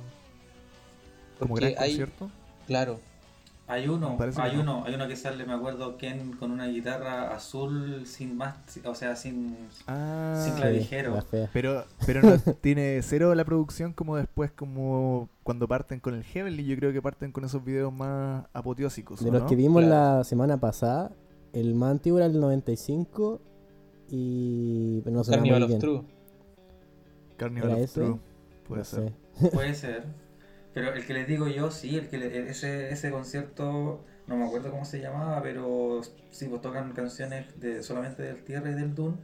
[1.39, 2.31] Como Porque gran hay, concierto.
[2.67, 3.01] claro,
[3.67, 4.61] Hay uno, hay no.
[4.61, 8.95] uno, hay uno que sale, me acuerdo, Ken con una guitarra azul sin más, o
[8.95, 9.71] sea, sin...
[9.87, 11.25] Ah, Sí, clavijero.
[11.53, 16.65] Pero, pero no tiene cero la producción como después, como cuando parten con el Heavenly.
[16.67, 19.23] Yo creo que parten con esos videos más apoteósicos.
[19.25, 19.47] De ¿o los no?
[19.47, 20.19] que vimos Claro.
[20.19, 21.13] la semana pasada,
[21.53, 23.41] el más antiguo era el 95
[24.11, 25.03] y...
[25.07, 25.81] no Carnival of bien.
[25.81, 26.03] True.
[27.37, 28.01] Carnival ¿Era of ese?
[28.01, 28.19] True.
[28.69, 29.13] Puede No ser.
[29.41, 29.49] sé.
[29.53, 30.05] Puede ser.
[30.75, 34.45] Pero el que les digo yo, sí, el que le- ese, ese concierto, no me
[34.47, 38.95] acuerdo cómo se llamaba, pero sí, pues tocan canciones de solamente del Tierra y del
[38.95, 39.17] Dune.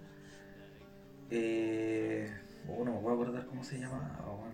[1.30, 2.30] Eh,
[2.68, 4.24] oh, no me puedo acordar cómo se llamaba.
[4.26, 4.52] weón.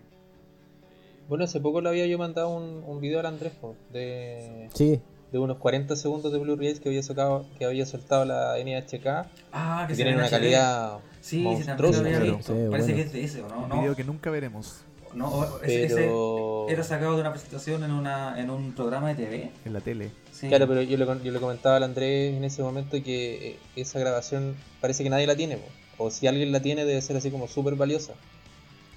[1.29, 5.01] Bueno, hace poco le había yo mandado un, un video al Andrés po, de, Sí,
[5.35, 9.85] de unos 40 segundos de Blu-rays que había sacado, que había soltado la NHK, Ah,
[9.89, 10.31] que tienen una HD.
[10.31, 12.03] calidad Sí, monstruosa.
[12.03, 12.39] claro.
[12.41, 12.87] Sí, Parece bueno.
[12.95, 13.63] que es de ese, ¿o no?
[13.65, 16.67] Un No, video que nunca veremos no, ese, ese Pero...
[16.69, 19.51] era sacado de una presentación en, una, en un programa de TV.
[19.65, 20.11] en la tele.
[20.33, 20.49] Sí.
[20.49, 23.99] Claro, pero yo le, yo le comentaba al Andrés en ese momento que eh, esa
[24.01, 26.05] grabación parece que nadie la tiene, po.
[26.05, 28.13] o si alguien la tiene debe ser así como súper valiosa.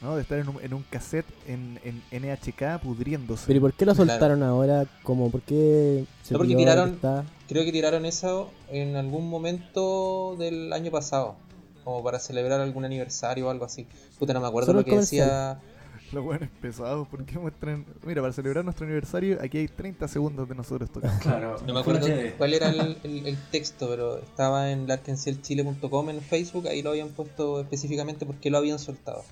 [0.02, 0.16] ¿No?
[0.16, 3.46] De estar en un, en un cassette en, en NHK pudriéndose.
[3.48, 4.10] pero ¿y por qué lo Claro.
[4.12, 4.86] soltaron ahora?
[5.04, 9.30] Como, ¿por qué se No, porque tiraron- que está- Creo que tiraron eso en algún
[9.30, 11.36] momento del año pasado,
[11.84, 13.88] como para celebrar algún aniversario o algo así.
[14.20, 15.60] Puta, no me acuerdo Solo lo que decía.
[16.14, 17.86] Los buenos pesados, ¿por qué muestran?
[18.06, 21.20] Mira, para celebrar nuestro aniversario, aquí hay 30 segundos de nosotros tocando.
[21.22, 22.08] Claro, No me acuerdo
[22.38, 27.10] cuál era el, el- el texto, pero estaba en larkensielchile.com en Facebook, ahí lo habían
[27.10, 29.24] puesto específicamente porque lo habían soltado.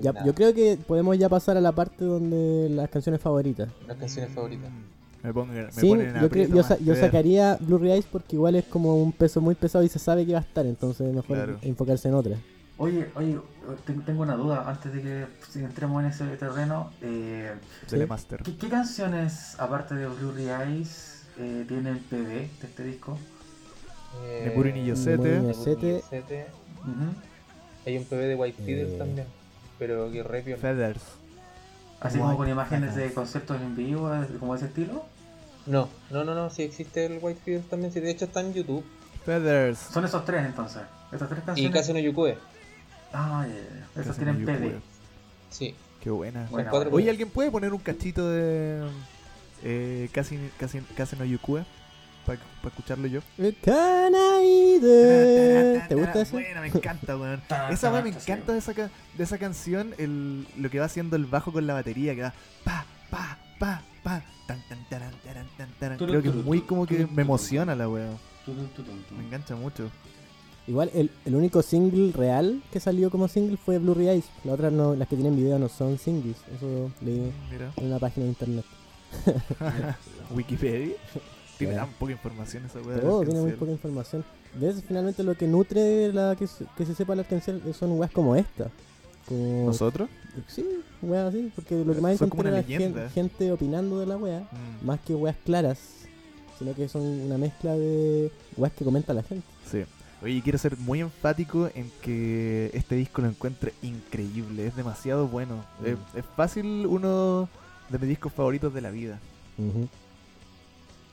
[0.00, 3.68] Ya, yo creo que podemos ya pasar a la parte donde las canciones favoritas.
[3.86, 4.70] Las canciones favoritas.
[5.22, 8.56] Me, pongan, me Sí, ponen yo, creo, yo, sa- yo sacaría Blu-ray Eyes porque igual
[8.56, 11.36] es como un peso muy pesado y se sabe que va a estar, entonces mejor
[11.36, 11.58] Claro.
[11.62, 12.36] enfocarse en otra.
[12.76, 13.38] Oye, oye,
[13.86, 16.90] ten- tengo una duda antes de que pues, entremos en ese terreno.
[17.00, 17.52] Eh,
[17.88, 18.42] Telemaster.
[18.42, 23.16] ¿qué, qué canciones, aparte de Blu-ray Eyes, eh, tienen PV de este disco?
[24.26, 25.16] Eh, Neburi ni Yosete.
[25.16, 25.92] Neburi ni Neburi ni Yosete.
[26.02, 26.46] Yosete.
[26.82, 27.14] Ujú.
[27.86, 28.96] Hay un PB de White Peter Eh.
[28.98, 29.26] también,
[29.78, 30.60] pero que re piola.
[30.60, 31.02] Feathers.
[32.00, 35.04] Así como con imágenes de conciertos en vivo, como de ese estilo.
[35.66, 38.52] No, no, no, no, sí existe el White Peter también, sí, de hecho está en
[38.52, 38.84] YouTube.
[39.24, 39.78] Feathers.
[39.78, 40.82] Son esos tres entonces.
[41.10, 41.72] Estas tres Y canciones.
[41.80, 42.36] casi no Yukue,
[43.12, 43.46] Ah.
[43.94, 44.38] Esos Casi tienen.
[44.40, 44.74] Yukue.
[45.50, 45.74] sí.
[46.02, 46.46] Qué buena.
[46.50, 46.70] Buena.
[46.72, 48.86] Oye, ¿alguien puede poner un cachito de
[49.62, 51.64] eh, casi, casi, casi no Yukue?
[52.26, 53.20] Para escucharlo yo.
[53.62, 54.90] Kanaide.
[55.88, 56.32] ¿Te gusta ese?
[56.32, 57.42] Buena, me encanta, weón.
[57.70, 61.16] Esa weá me ta, encanta de esa, de esa canción, el, lo que va haciendo
[61.16, 62.32] el bajo con la batería, que va
[62.64, 65.98] pa, pa, pa, pa, tan, tan, taran, taran, tan, taran.
[65.98, 68.68] Creo que es muy como que me emociona la tudum.
[69.16, 69.90] Me engancha mucho.
[70.66, 74.24] Igual el, el único single real que salió como single fue Blu-ray Eyes.
[74.44, 76.38] Las otras no, las que tienen video no son singles.
[76.56, 77.70] Eso leí Mira.
[77.76, 78.64] en una página de internet.
[80.30, 80.94] Wikipedia.
[81.58, 83.00] Tiene tan poca información esa weá.
[83.00, 84.24] Todo tiene muy poca información.
[84.58, 84.82] ¿Ves?
[84.86, 88.36] Finalmente lo que nutre la que, se- que se sepa la canción son weas como
[88.36, 88.70] esta.
[89.26, 90.08] Como, ¿Nosotros?
[90.48, 90.64] Sí,
[91.02, 91.50] weas así.
[91.54, 93.10] Porque lo que más Son como encontré era gen- leyenda.
[93.10, 94.40] gente opinando de la wea.
[94.40, 95.78] Mm, Más que weas claras.
[96.58, 99.46] Sino que son una mezcla de weas que comenta la gente.
[99.70, 99.84] Sí.
[100.22, 104.66] Oye, quiero ser muy enfático en que este disco lo encuentro increíble.
[104.66, 105.64] Es demasiado bueno.
[105.80, 105.86] Mm.
[105.86, 107.48] Es, es fácil uno
[107.90, 109.18] de mis discos favoritos de la vida.
[109.58, 109.88] Ujú.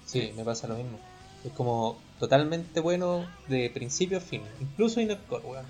[0.05, 0.99] Sí, me pasa lo mismo.
[1.43, 4.53] Es como totalmente bueno de principio a fin.
[4.59, 5.67] Incluso Inercore, weón.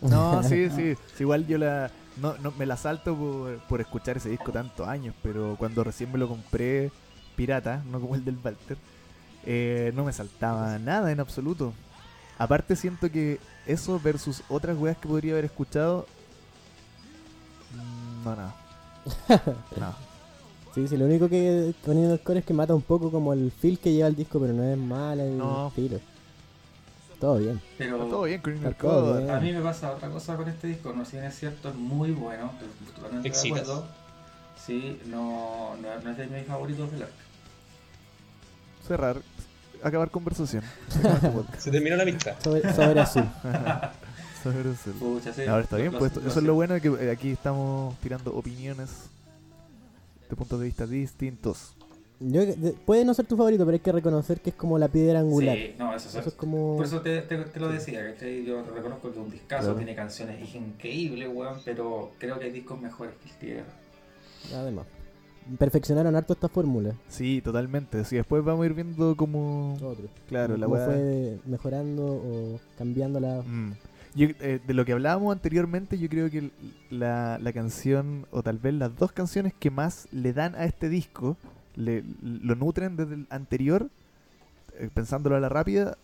[0.00, 0.94] No, sí, sí.
[1.14, 1.92] Sí, Igual yo la.
[2.16, 6.10] No, no, me la salto por, por escuchar ese disco tantos años, pero cuando recién
[6.12, 6.90] me lo compré
[7.36, 8.78] pirata, no como el del Walter,
[9.44, 11.74] eh, no me saltaba nada en absoluto.
[12.38, 16.06] Aparte siento que eso versus otras weas que podría haber escuchado...
[17.70, 18.54] mm, No, no.
[19.76, 19.94] No.
[20.76, 23.50] Sí, sí, lo único que con el core es que mata un poco como el
[23.50, 25.72] feel que lleva el disco, pero no es mala y No.
[25.74, 25.98] tiro.
[27.18, 27.60] Todo bien.
[27.78, 29.32] Pero Está todo bien Code.
[29.32, 30.92] a mí me pasa otra cosa con este disco.
[30.92, 32.52] No, si bien es cierto, es muy bueno.
[32.94, 33.86] Totalmente de acuerdo.
[34.66, 37.14] Sí, no, no, no es de mis favoritos del arco.
[38.86, 39.16] Cerrar.
[39.82, 40.62] Acabar conversación.
[41.58, 42.34] Se terminó la amistad.
[42.42, 43.24] Sobre, sobre azul.
[44.42, 44.90] Sobre eso.
[44.98, 45.42] Pucha, sí.
[45.46, 48.32] Ahora está bien, Lo- pues lo- eso lo es lo bueno que aquí estamos tirando
[48.34, 48.90] opiniones
[50.28, 51.74] de puntos de vista distintos.
[52.18, 54.88] Yo, de- puede no ser tu favorito, pero hay que reconocer que es como la
[54.88, 55.54] piedra angular.
[55.56, 56.76] Sí, no, eso, Eso es es como.
[56.76, 58.42] Por eso te, te, te lo decía, ¿cachai?
[58.44, 59.76] Yo reconozco que es un discazo, Claro.
[59.76, 63.66] tiene canciones increíbles, weón, pero creo que hay discos mejores que el Tierra.
[64.54, 64.86] Además.
[65.58, 66.94] Perfeccionaron harto esta fórmula.
[67.08, 68.04] Sí, totalmente.
[68.04, 69.74] Sí, después vamos a ir viendo como...
[69.74, 70.08] Otro.
[70.28, 70.86] Claro, la Cómo weá...
[70.86, 73.42] fue mejorando o cambiándola.
[73.46, 73.74] Mm.
[74.16, 76.50] Yo, eh, de lo que hablábamos anteriormente, yo creo que
[76.90, 80.88] la, la canción, o tal vez las dos canciones que más le dan a este
[80.88, 81.36] disco,
[81.74, 83.88] le, lo nutren desde el anterior,
[84.78, 85.98] eh, pensándolo a la rápida,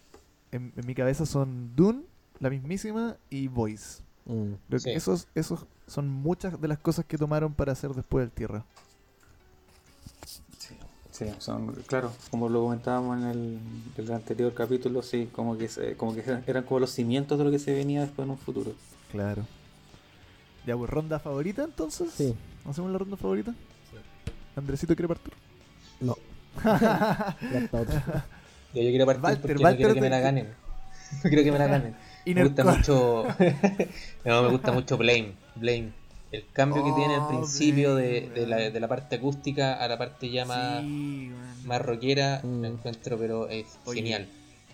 [0.50, 2.02] en, en mi cabeza son Dune,
[2.38, 4.02] la mismísima, y Voice.
[4.26, 4.52] Mm.
[4.68, 4.90] Creo Sí.
[4.90, 8.64] que esos, esos son muchas de las cosas que tomaron para hacer después del Tierra.
[11.24, 13.58] Sí, sí, son, claro, como lo comentábamos en el,
[13.96, 17.50] el anterior capítulo, sí, como que, se- como que eran, como los cimientos de lo
[17.50, 18.72] que se venía después en un futuro.
[19.10, 19.46] Claro.
[20.66, 22.12] Ya, pues, ronda favorita entonces.
[22.16, 22.34] Sí.
[22.68, 23.52] ¿Hacemos la ronda favorita?
[24.56, 25.32] Andresito quiere partir.
[26.00, 26.16] No.
[26.62, 27.94] Ya está otro.
[28.74, 30.46] Ya yo quiero partir Walter, porque Walter no quiero que te- me la ganen.
[31.24, 31.94] No quiero que me la ganen.
[32.24, 33.24] Me gusta mucho.
[34.24, 35.32] no, me gusta mucho Blame.
[35.56, 35.92] Blame.
[36.32, 39.86] El cambio que tiene al Oh, principio de, de la, de la parte acústica a
[39.86, 41.30] la parte ya más, Sí,
[41.64, 42.64] más rockera, Mm.
[42.64, 44.28] encuentro, pero es Oye, genial.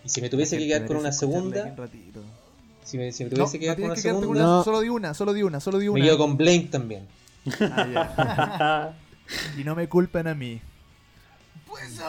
[0.04, 1.74] Y si me tuviese que quedar con una segunda,
[2.84, 4.42] si me, si me No, tuviese que no quedar con una que con segunda, una,
[4.42, 4.64] No.
[4.64, 5.98] solo di una, solo di una, solo di una.
[5.98, 7.06] me quedo con Blame también.
[7.60, 8.94] Ah, ya.
[9.60, 10.60] y no me culpen a mí.
[11.66, 12.00] Pues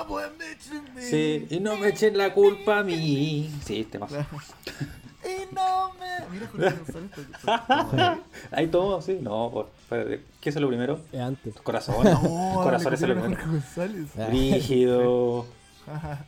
[1.00, 3.50] Sí, y no me echen la culpa a mí.
[3.66, 4.12] Sí, este más.
[5.30, 6.30] Y no me.
[6.32, 8.20] Mira, Jorge González, está-
[8.52, 9.20] Ahí todo, sí.
[9.22, 11.00] No, por, espérate, ¿qué es lo primero?
[11.12, 11.56] Es antes.
[11.62, 12.04] Corazón.
[12.04, 13.36] No, Corazón le es lo primero.
[13.36, 14.08] Jorge González.
[14.18, 14.28] Ah.
[14.30, 15.46] Rígido.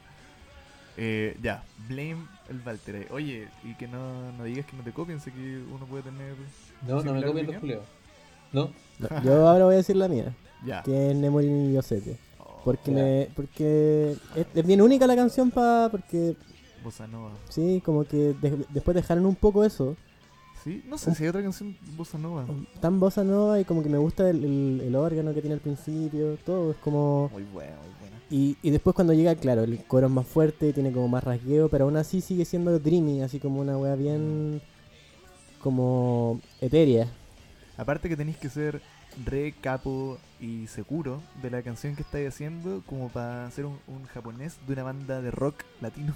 [0.97, 2.61] eh, ya, blame el
[2.95, 3.07] ahí.
[3.11, 6.35] Oye, y que no, no digas que no te copien, sé que uno puede tener.
[6.87, 7.83] No, no me copien los culeos.
[8.51, 10.33] No, No, yo ahora voy a decir la mía,
[10.65, 10.83] Ya.
[10.83, 12.17] que es Nemo y Yosete.
[12.39, 16.35] Oh, Porque me, porque es, es bien única la canción pa, porque
[16.83, 17.31] Bossa Nova.
[17.49, 19.95] sí, como que de- después dejaron un poco eso,
[20.63, 22.45] Sí, no sé si hay otra canción Bossa Nova.
[22.79, 25.59] tan bossa nova y como que me gusta el, el- el órgano que tiene al
[25.59, 28.15] principio, todo es como Muy buena, muy buena.
[28.29, 31.67] y, y después cuando llega, claro, el coro es más fuerte, tiene como más rasgueo,
[31.69, 34.61] pero aún así sigue siendo dreamy, así como una wea bien
[35.61, 37.07] como etérea.
[37.77, 38.81] Aparte que tenéis que ser
[39.25, 44.05] re capo y seguro de la canción que estáis haciendo como para ser un, un
[44.05, 46.13] japonés de una banda de rock latino.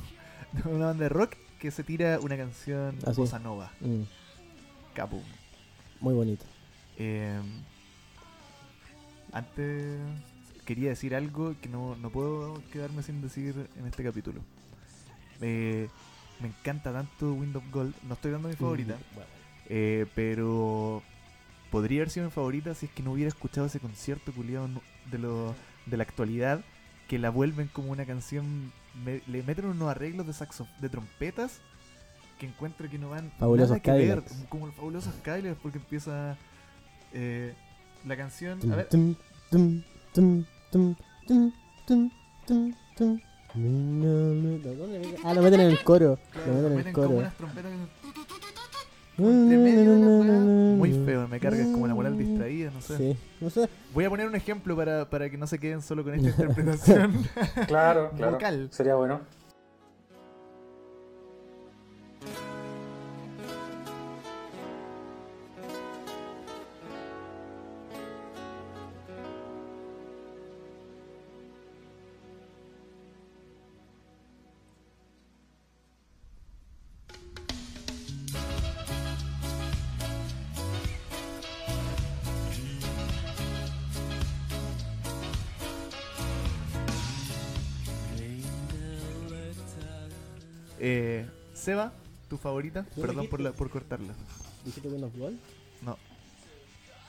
[0.66, 3.18] Una banda de rock que se tira una canción Así.
[3.20, 3.72] bossa nova.
[3.82, 4.04] Mm,
[4.94, 5.22] Capo.
[6.00, 6.46] muy bonito.
[6.98, 7.40] Eh,
[9.32, 10.00] antes
[10.66, 14.42] quería decir algo que no, no puedo quedarme sin decir en este capítulo.
[15.42, 15.90] Eh,
[16.40, 17.94] me encanta tanto Wind of Gold.
[18.08, 18.96] No estoy dando mi favorita.
[18.96, 19.30] Mm, bueno.
[19.68, 21.02] Eh, pero
[21.72, 24.70] podría haber sido mi favorita si es que no hubiera escuchado ese concierto culiado
[25.12, 26.64] de, lo, de la actualidad
[27.08, 28.72] que la vuelven como una canción
[29.04, 31.62] le meten unos arreglos de saxo, de trompetas
[32.40, 36.38] que encuentro que no van fabulosos ver, como los fabulosos Kyler, porque empieza
[37.14, 37.54] eh,
[38.06, 38.60] la canción.
[38.72, 38.90] A ver.
[45.24, 46.20] Ah, lo meten en el coro.
[46.76, 46.94] Meten.
[46.94, 48.25] Como unas trompetas que
[49.18, 50.40] entre medio de la weá.
[50.78, 52.98] muy feo, me carga, es como la moral distraída, no sé.
[52.98, 53.70] Sí, no sé.
[53.94, 57.24] Voy a poner un ejemplo para, para que no se queden solo con esta interpretación.
[57.68, 58.34] Claro, claro.
[58.34, 58.70] Vocal.
[58.72, 59.22] Sería bueno.
[90.88, 91.26] Eh,
[91.56, 91.92] Seba,
[92.30, 92.86] tu favorita.
[92.94, 94.14] ¿Qué Perdón por, la, por cortarla.
[94.64, 94.98] ¿Dijiste que?
[95.82, 95.98] No.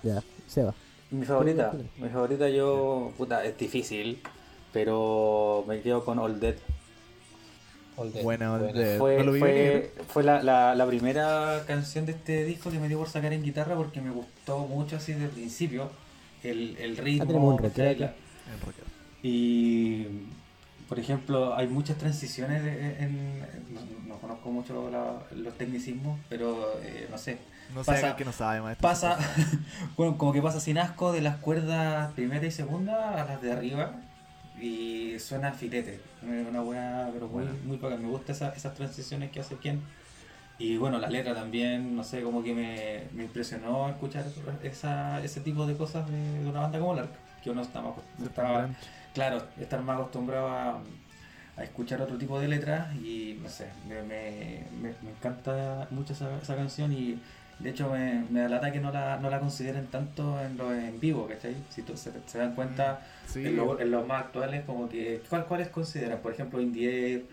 [0.02, 0.74] Ya, se va.
[1.10, 4.22] Mi favorita, ¿Cuál mi favorita yo, puta, es difícil,
[4.72, 6.56] pero me quedo con All Dead.
[7.98, 8.22] All Dead.
[8.22, 8.72] Buena, All.
[8.72, 8.98] Dead.
[8.98, 12.78] Fue, no lo vi fue, fue la, la, la primera canción de este disco que
[12.78, 15.90] me dio por sacar en guitarra porque me gustó mucho así desde el principio
[16.42, 17.24] el, el ritmo.
[17.24, 18.10] Ah, tenemos un.
[19.22, 20.06] Y,
[20.88, 23.40] por ejemplo, hay muchas transiciones de- en...
[23.72, 23.80] No,
[24.14, 27.38] no conozco mucho la- los tecnicismos, pero eh, no sé.
[27.74, 28.88] No sé Pasa- que no sabe, maestro.
[28.88, 29.18] Pasa,
[29.96, 33.52] bueno, como que pasa sin asco de las cuerdas primera y segunda a las de
[33.52, 33.92] arriba
[34.60, 36.00] y suena filete.
[36.22, 37.58] Una buena, pero muy, Bueno.
[37.64, 38.02] muy bacán.
[38.02, 39.80] Me gustan esa- esas transiciones que hace quien.
[40.58, 44.24] Y bueno, la letra también, no sé, como que me, me impresionó escuchar
[44.62, 47.10] esa, ese tipo de cosas de, de una banda como Lark,
[47.44, 47.92] que uno está más,
[48.24, 48.70] estaba.
[49.16, 50.78] Claro, estar más acostumbrado a,
[51.56, 56.54] a escuchar otro tipo de letras y no sé, me, me, encanta mucho esa, esa
[56.54, 57.18] canción y
[57.58, 61.00] de hecho me, me alata que no la, no la consideren tanto en los en
[61.00, 61.56] vivo, ¿cachai?
[61.70, 65.22] Si tú- se, se dan cuenta Sí, en, lo- en los más actuales como que
[65.30, 66.18] ¿cuál, ¿cuáles consideran?
[66.18, 67.24] Por ejemplo In the Air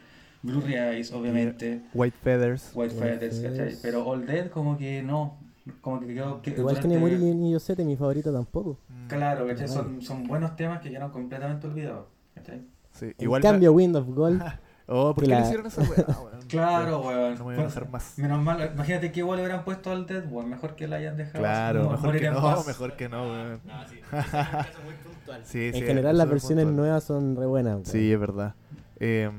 [0.42, 1.82] Blue Eyes, obviamente.
[1.94, 2.72] White Feathers.
[2.74, 3.58] White White Feathers, ¿cachai?
[3.58, 3.80] Feathers.
[3.82, 5.38] Pero All Dead como que no.
[5.82, 6.42] Como que quedó...
[6.42, 8.78] que Igual que Nemuri ni, ni Yosete, mi favorito tampoco.
[8.90, 9.68] Mm, Claro, ¿cachai?
[9.68, 12.06] Son, son buenos temas que quedaron completamente olvidados.
[12.36, 12.62] ¿cachai?
[12.92, 13.42] Sí, En igual.
[13.42, 14.42] cambio, Wind of Gold,
[14.86, 16.42] Oh, ¿por que qué le hicieron esa weá, weón?
[16.50, 17.34] Claro, weón.
[17.36, 18.18] No me voy a enojar más.
[18.20, 20.50] Menos mal, imagínate que igual le hubieran puesto al Dead, weón.
[20.50, 21.40] Mejor que la hayan dejado.
[21.40, 23.62] Claro, mejor que no, mejor que no, weón.
[23.64, 25.42] No, sí, es un caso muy puntual.
[25.46, 26.76] Sí, En sí, general, las versiones puntual.
[26.86, 27.74] nuevas son re buenas.
[27.76, 27.86] weón.
[27.86, 28.56] Sí, es verdad.
[29.00, 29.32] Eh,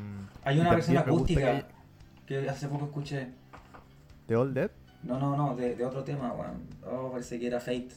[0.44, 1.66] Hay y una versión acústica
[2.26, 3.28] que que hace poco escuché.
[4.26, 4.70] ¿De All Dead?
[5.04, 6.62] No, no, no, de, de otro tema, weón.
[6.86, 7.90] Oh, parece que era Fate.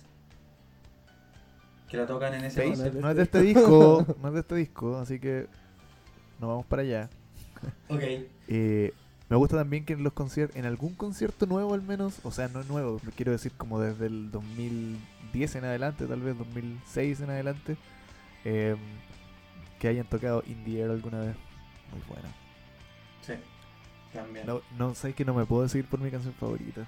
[1.89, 2.99] Que la tocan en ese Fate.
[2.99, 5.47] No es de este disco, no es de este disco, así que
[6.39, 7.09] nos vamos para allá.
[7.87, 8.03] Ok.
[8.49, 8.93] Eh,
[9.29, 12.47] me gusta también que en los conciertos, en algún concierto nuevo al menos, o sea,
[12.49, 17.77] no nuevo, quiero decir como desde el 2010 en adelante, tal vez 2006 en adelante,
[18.45, 18.75] eh,
[19.79, 21.35] que hayan tocado In the Air alguna vez.
[21.91, 22.29] Muy buena.
[23.21, 23.33] Sí.
[24.13, 24.45] También.
[24.45, 26.85] No, no sé que no me puedo decir por mi canción favorita.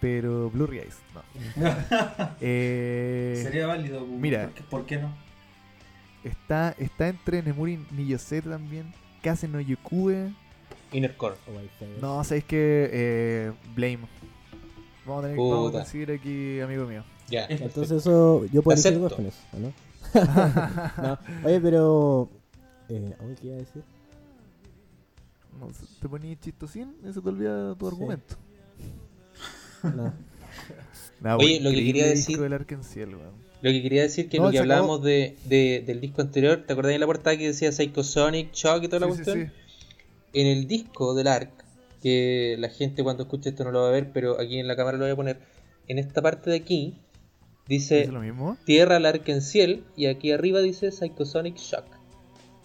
[0.00, 1.22] Pero Blue Eyes, no.
[2.40, 3.98] Eh, Sería válido.
[4.04, 4.20] weón.
[4.20, 4.44] mira.
[4.46, 5.14] ¿Por qué, por qué no?
[6.24, 8.92] está, está entre Nemuri Niyosete también,
[9.22, 10.30] Kase no Yukue.
[10.92, 11.36] Inner Core.
[12.00, 14.00] No, sabéis que eh, Blame.
[15.04, 15.78] Vamos a tener Puta.
[15.78, 17.02] conseguir aquí, amigo mío.
[17.28, 17.44] Ya.
[17.46, 19.72] Es- Entonces eso, yo puedo elegir dos con eso, ¿o ¿no?
[21.02, 21.18] no.
[21.44, 22.28] Oye, pero...
[22.88, 23.82] Eh, oye, ¿Qué iba a decir?
[25.58, 25.68] No,
[26.00, 27.94] te ponías chistosín y se te olvida tu Sí.
[27.94, 28.34] argumento.
[29.94, 30.12] No.
[31.20, 32.52] Nah, Oye, lo que quería decir- del.
[32.52, 36.72] Lo que quería decir que No, lo que hablábamos de, de- del disco anterior, ¿te
[36.72, 39.46] acordás de la portada que decía Psycho Sonic, Shock y toda la Sí, cuestión?
[39.46, 39.52] sí.
[40.32, 41.50] En el disco del ARC,
[42.00, 44.76] que la gente cuando escuche esto no lo va a ver, pero aquí en la
[44.76, 45.40] cámara lo voy a poner,
[45.88, 47.00] en esta parte de aquí
[47.66, 48.56] dice ¿Es lo mismo?
[48.64, 51.84] Tierra al Arkenciel y aquí arriba dice Psycho Sonic Shock.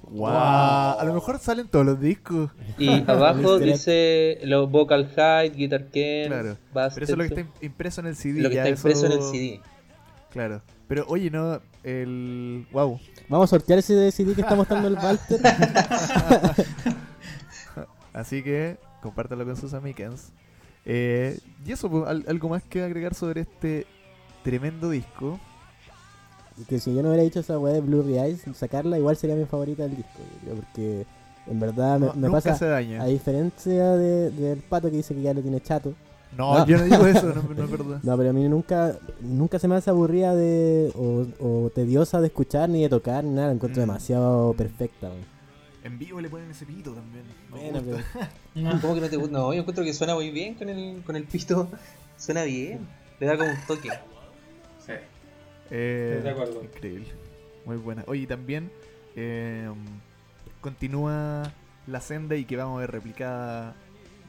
[0.10, 0.28] Wow.
[0.28, 2.52] A lo mejor salen todos los discos.
[2.78, 6.58] Y abajo dice los Vocal Height, Guitar Ken, Claro.
[6.74, 8.42] Bass Pero eso es lo que está im- impreso en el CD.
[8.42, 9.62] lo que ya está impreso en el CD.
[10.32, 10.62] Claro.
[10.88, 12.68] Pero oye, no, el.
[12.72, 13.00] Wow.
[13.30, 15.40] Vamos a sortear ese CD que está mostrando el Walter.
[18.14, 20.30] Así que compártalo con sus amigos.
[20.86, 23.88] Eh, y eso, pues, al- algo más que agregar sobre este
[24.44, 25.40] tremendo disco.
[26.68, 29.46] Que si yo no hubiera dicho esa weá de Blue Eyes, sacarla igual sería mi
[29.46, 30.12] favorita del disco.
[30.20, 31.06] yo creo, porque
[31.48, 33.02] en verdad me, No- me nunca pasa, se daña.
[33.02, 35.94] a diferencia de- del pato que dice que ya lo tiene chato.
[36.38, 36.66] No, No.
[36.66, 38.00] yo no digo eso, no, no es verdad.
[38.02, 42.28] No, pero a mí nunca nunca se me hace aburrida de o, o tediosa de
[42.28, 43.48] escuchar ni de tocar ni nada.
[43.48, 43.86] La encuentro Mm.
[43.88, 45.10] demasiado perfecta.
[45.10, 45.34] weón.
[45.84, 47.24] En vivo le ponen ese pito también.
[47.52, 48.04] Me Bueno, gusta.
[48.54, 49.34] pero- ¿Cómo que no te gusta?
[49.38, 51.68] No, yo encuentro que suena muy bien con el, con el pito.
[52.18, 52.80] Suena bien.
[53.20, 53.90] Le da como un toque.
[55.76, 56.64] Eh, Estoy de acuerdo.
[56.64, 57.08] Increíble.
[57.66, 58.04] Muy buena.
[58.08, 58.72] Oye, y también
[59.16, 59.68] eh,
[60.62, 61.52] continúa
[61.88, 63.74] la senda y que vamos a ver replicada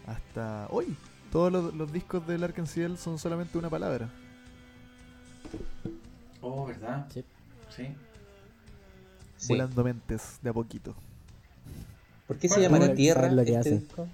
[0.06, 0.96] hasta hoy.
[1.30, 4.08] Todos los, los discos del Arkansas son solamente una palabra.
[6.40, 7.06] Oh, ¿verdad?
[7.12, 7.24] Sí.
[7.76, 7.88] Sí.
[9.36, 9.48] Sí.
[9.52, 10.94] Volando mentes de a poquito.
[12.26, 14.08] ¿Por qué se ¿Cuál- llamará Tierra saber lo que este disco?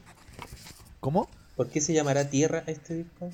[0.98, 1.28] ¿Cómo?
[1.56, 3.30] ¿Por qué se llamará Tierra este disco?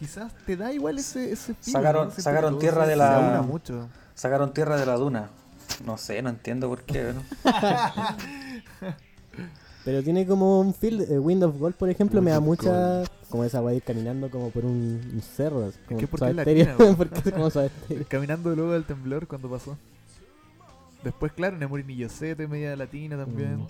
[0.00, 3.88] Quizás te da igual ese, ese Sacaron- sacaron tierra de la- mucho.
[4.14, 5.28] Sacaron tierra de la duna.
[5.84, 7.12] No sé, no entiendo por qué.
[7.14, 7.22] ¿no?
[9.84, 11.00] Pero tiene como un feel.
[11.02, 13.02] eh, Wind of Gold, por ejemplo, Wind me da mucha.
[13.28, 15.66] Como esa weá de ir caminando como por un, un cerro.
[15.66, 17.50] así, Como que porque Soda es latina, porque como.
[18.08, 19.78] Caminando luego del temblor cuando pasó.
[21.04, 23.60] Después, claro, Nemuri Niyosete, media latina también.
[23.60, 23.66] Mm.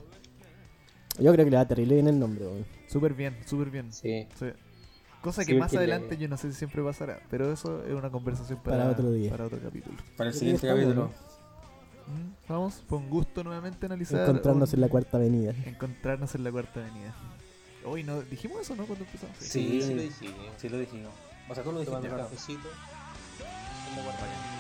[1.23, 2.65] Yo creo que le va terrible bien el nombre, weón.
[2.89, 3.93] Súper bien, súper bien.
[3.93, 4.27] Sí.
[4.39, 4.47] Sí.
[5.23, 7.93] Cosa Sí, que más le- adelante yo no sé si siempre pasará, pero eso es
[7.93, 9.31] una conversación para, Para otro día.
[9.31, 9.97] para otro capítulo.
[10.17, 11.07] Para el siguiente capítulo.
[12.07, 14.23] Mm, Vamos, fue un gusto nuevamente analizar.
[14.23, 15.55] Encontrarnos un- en la cuarta avenida.
[15.67, 17.15] Encontrarnos en la cuarta avenida.
[17.85, 18.85] Hoy no dijimos eso, ¿no?
[18.87, 19.37] Cuando empezamos.
[19.39, 19.81] Sí.
[19.83, 20.37] sí lo dijimos.
[20.57, 21.13] Sí, lo dijimos.
[21.49, 21.97] O sea, tú lo dijiste.
[21.97, 22.31] Tomando claro.
[22.31, 22.69] cafecito.
[23.97, 24.60] mañana.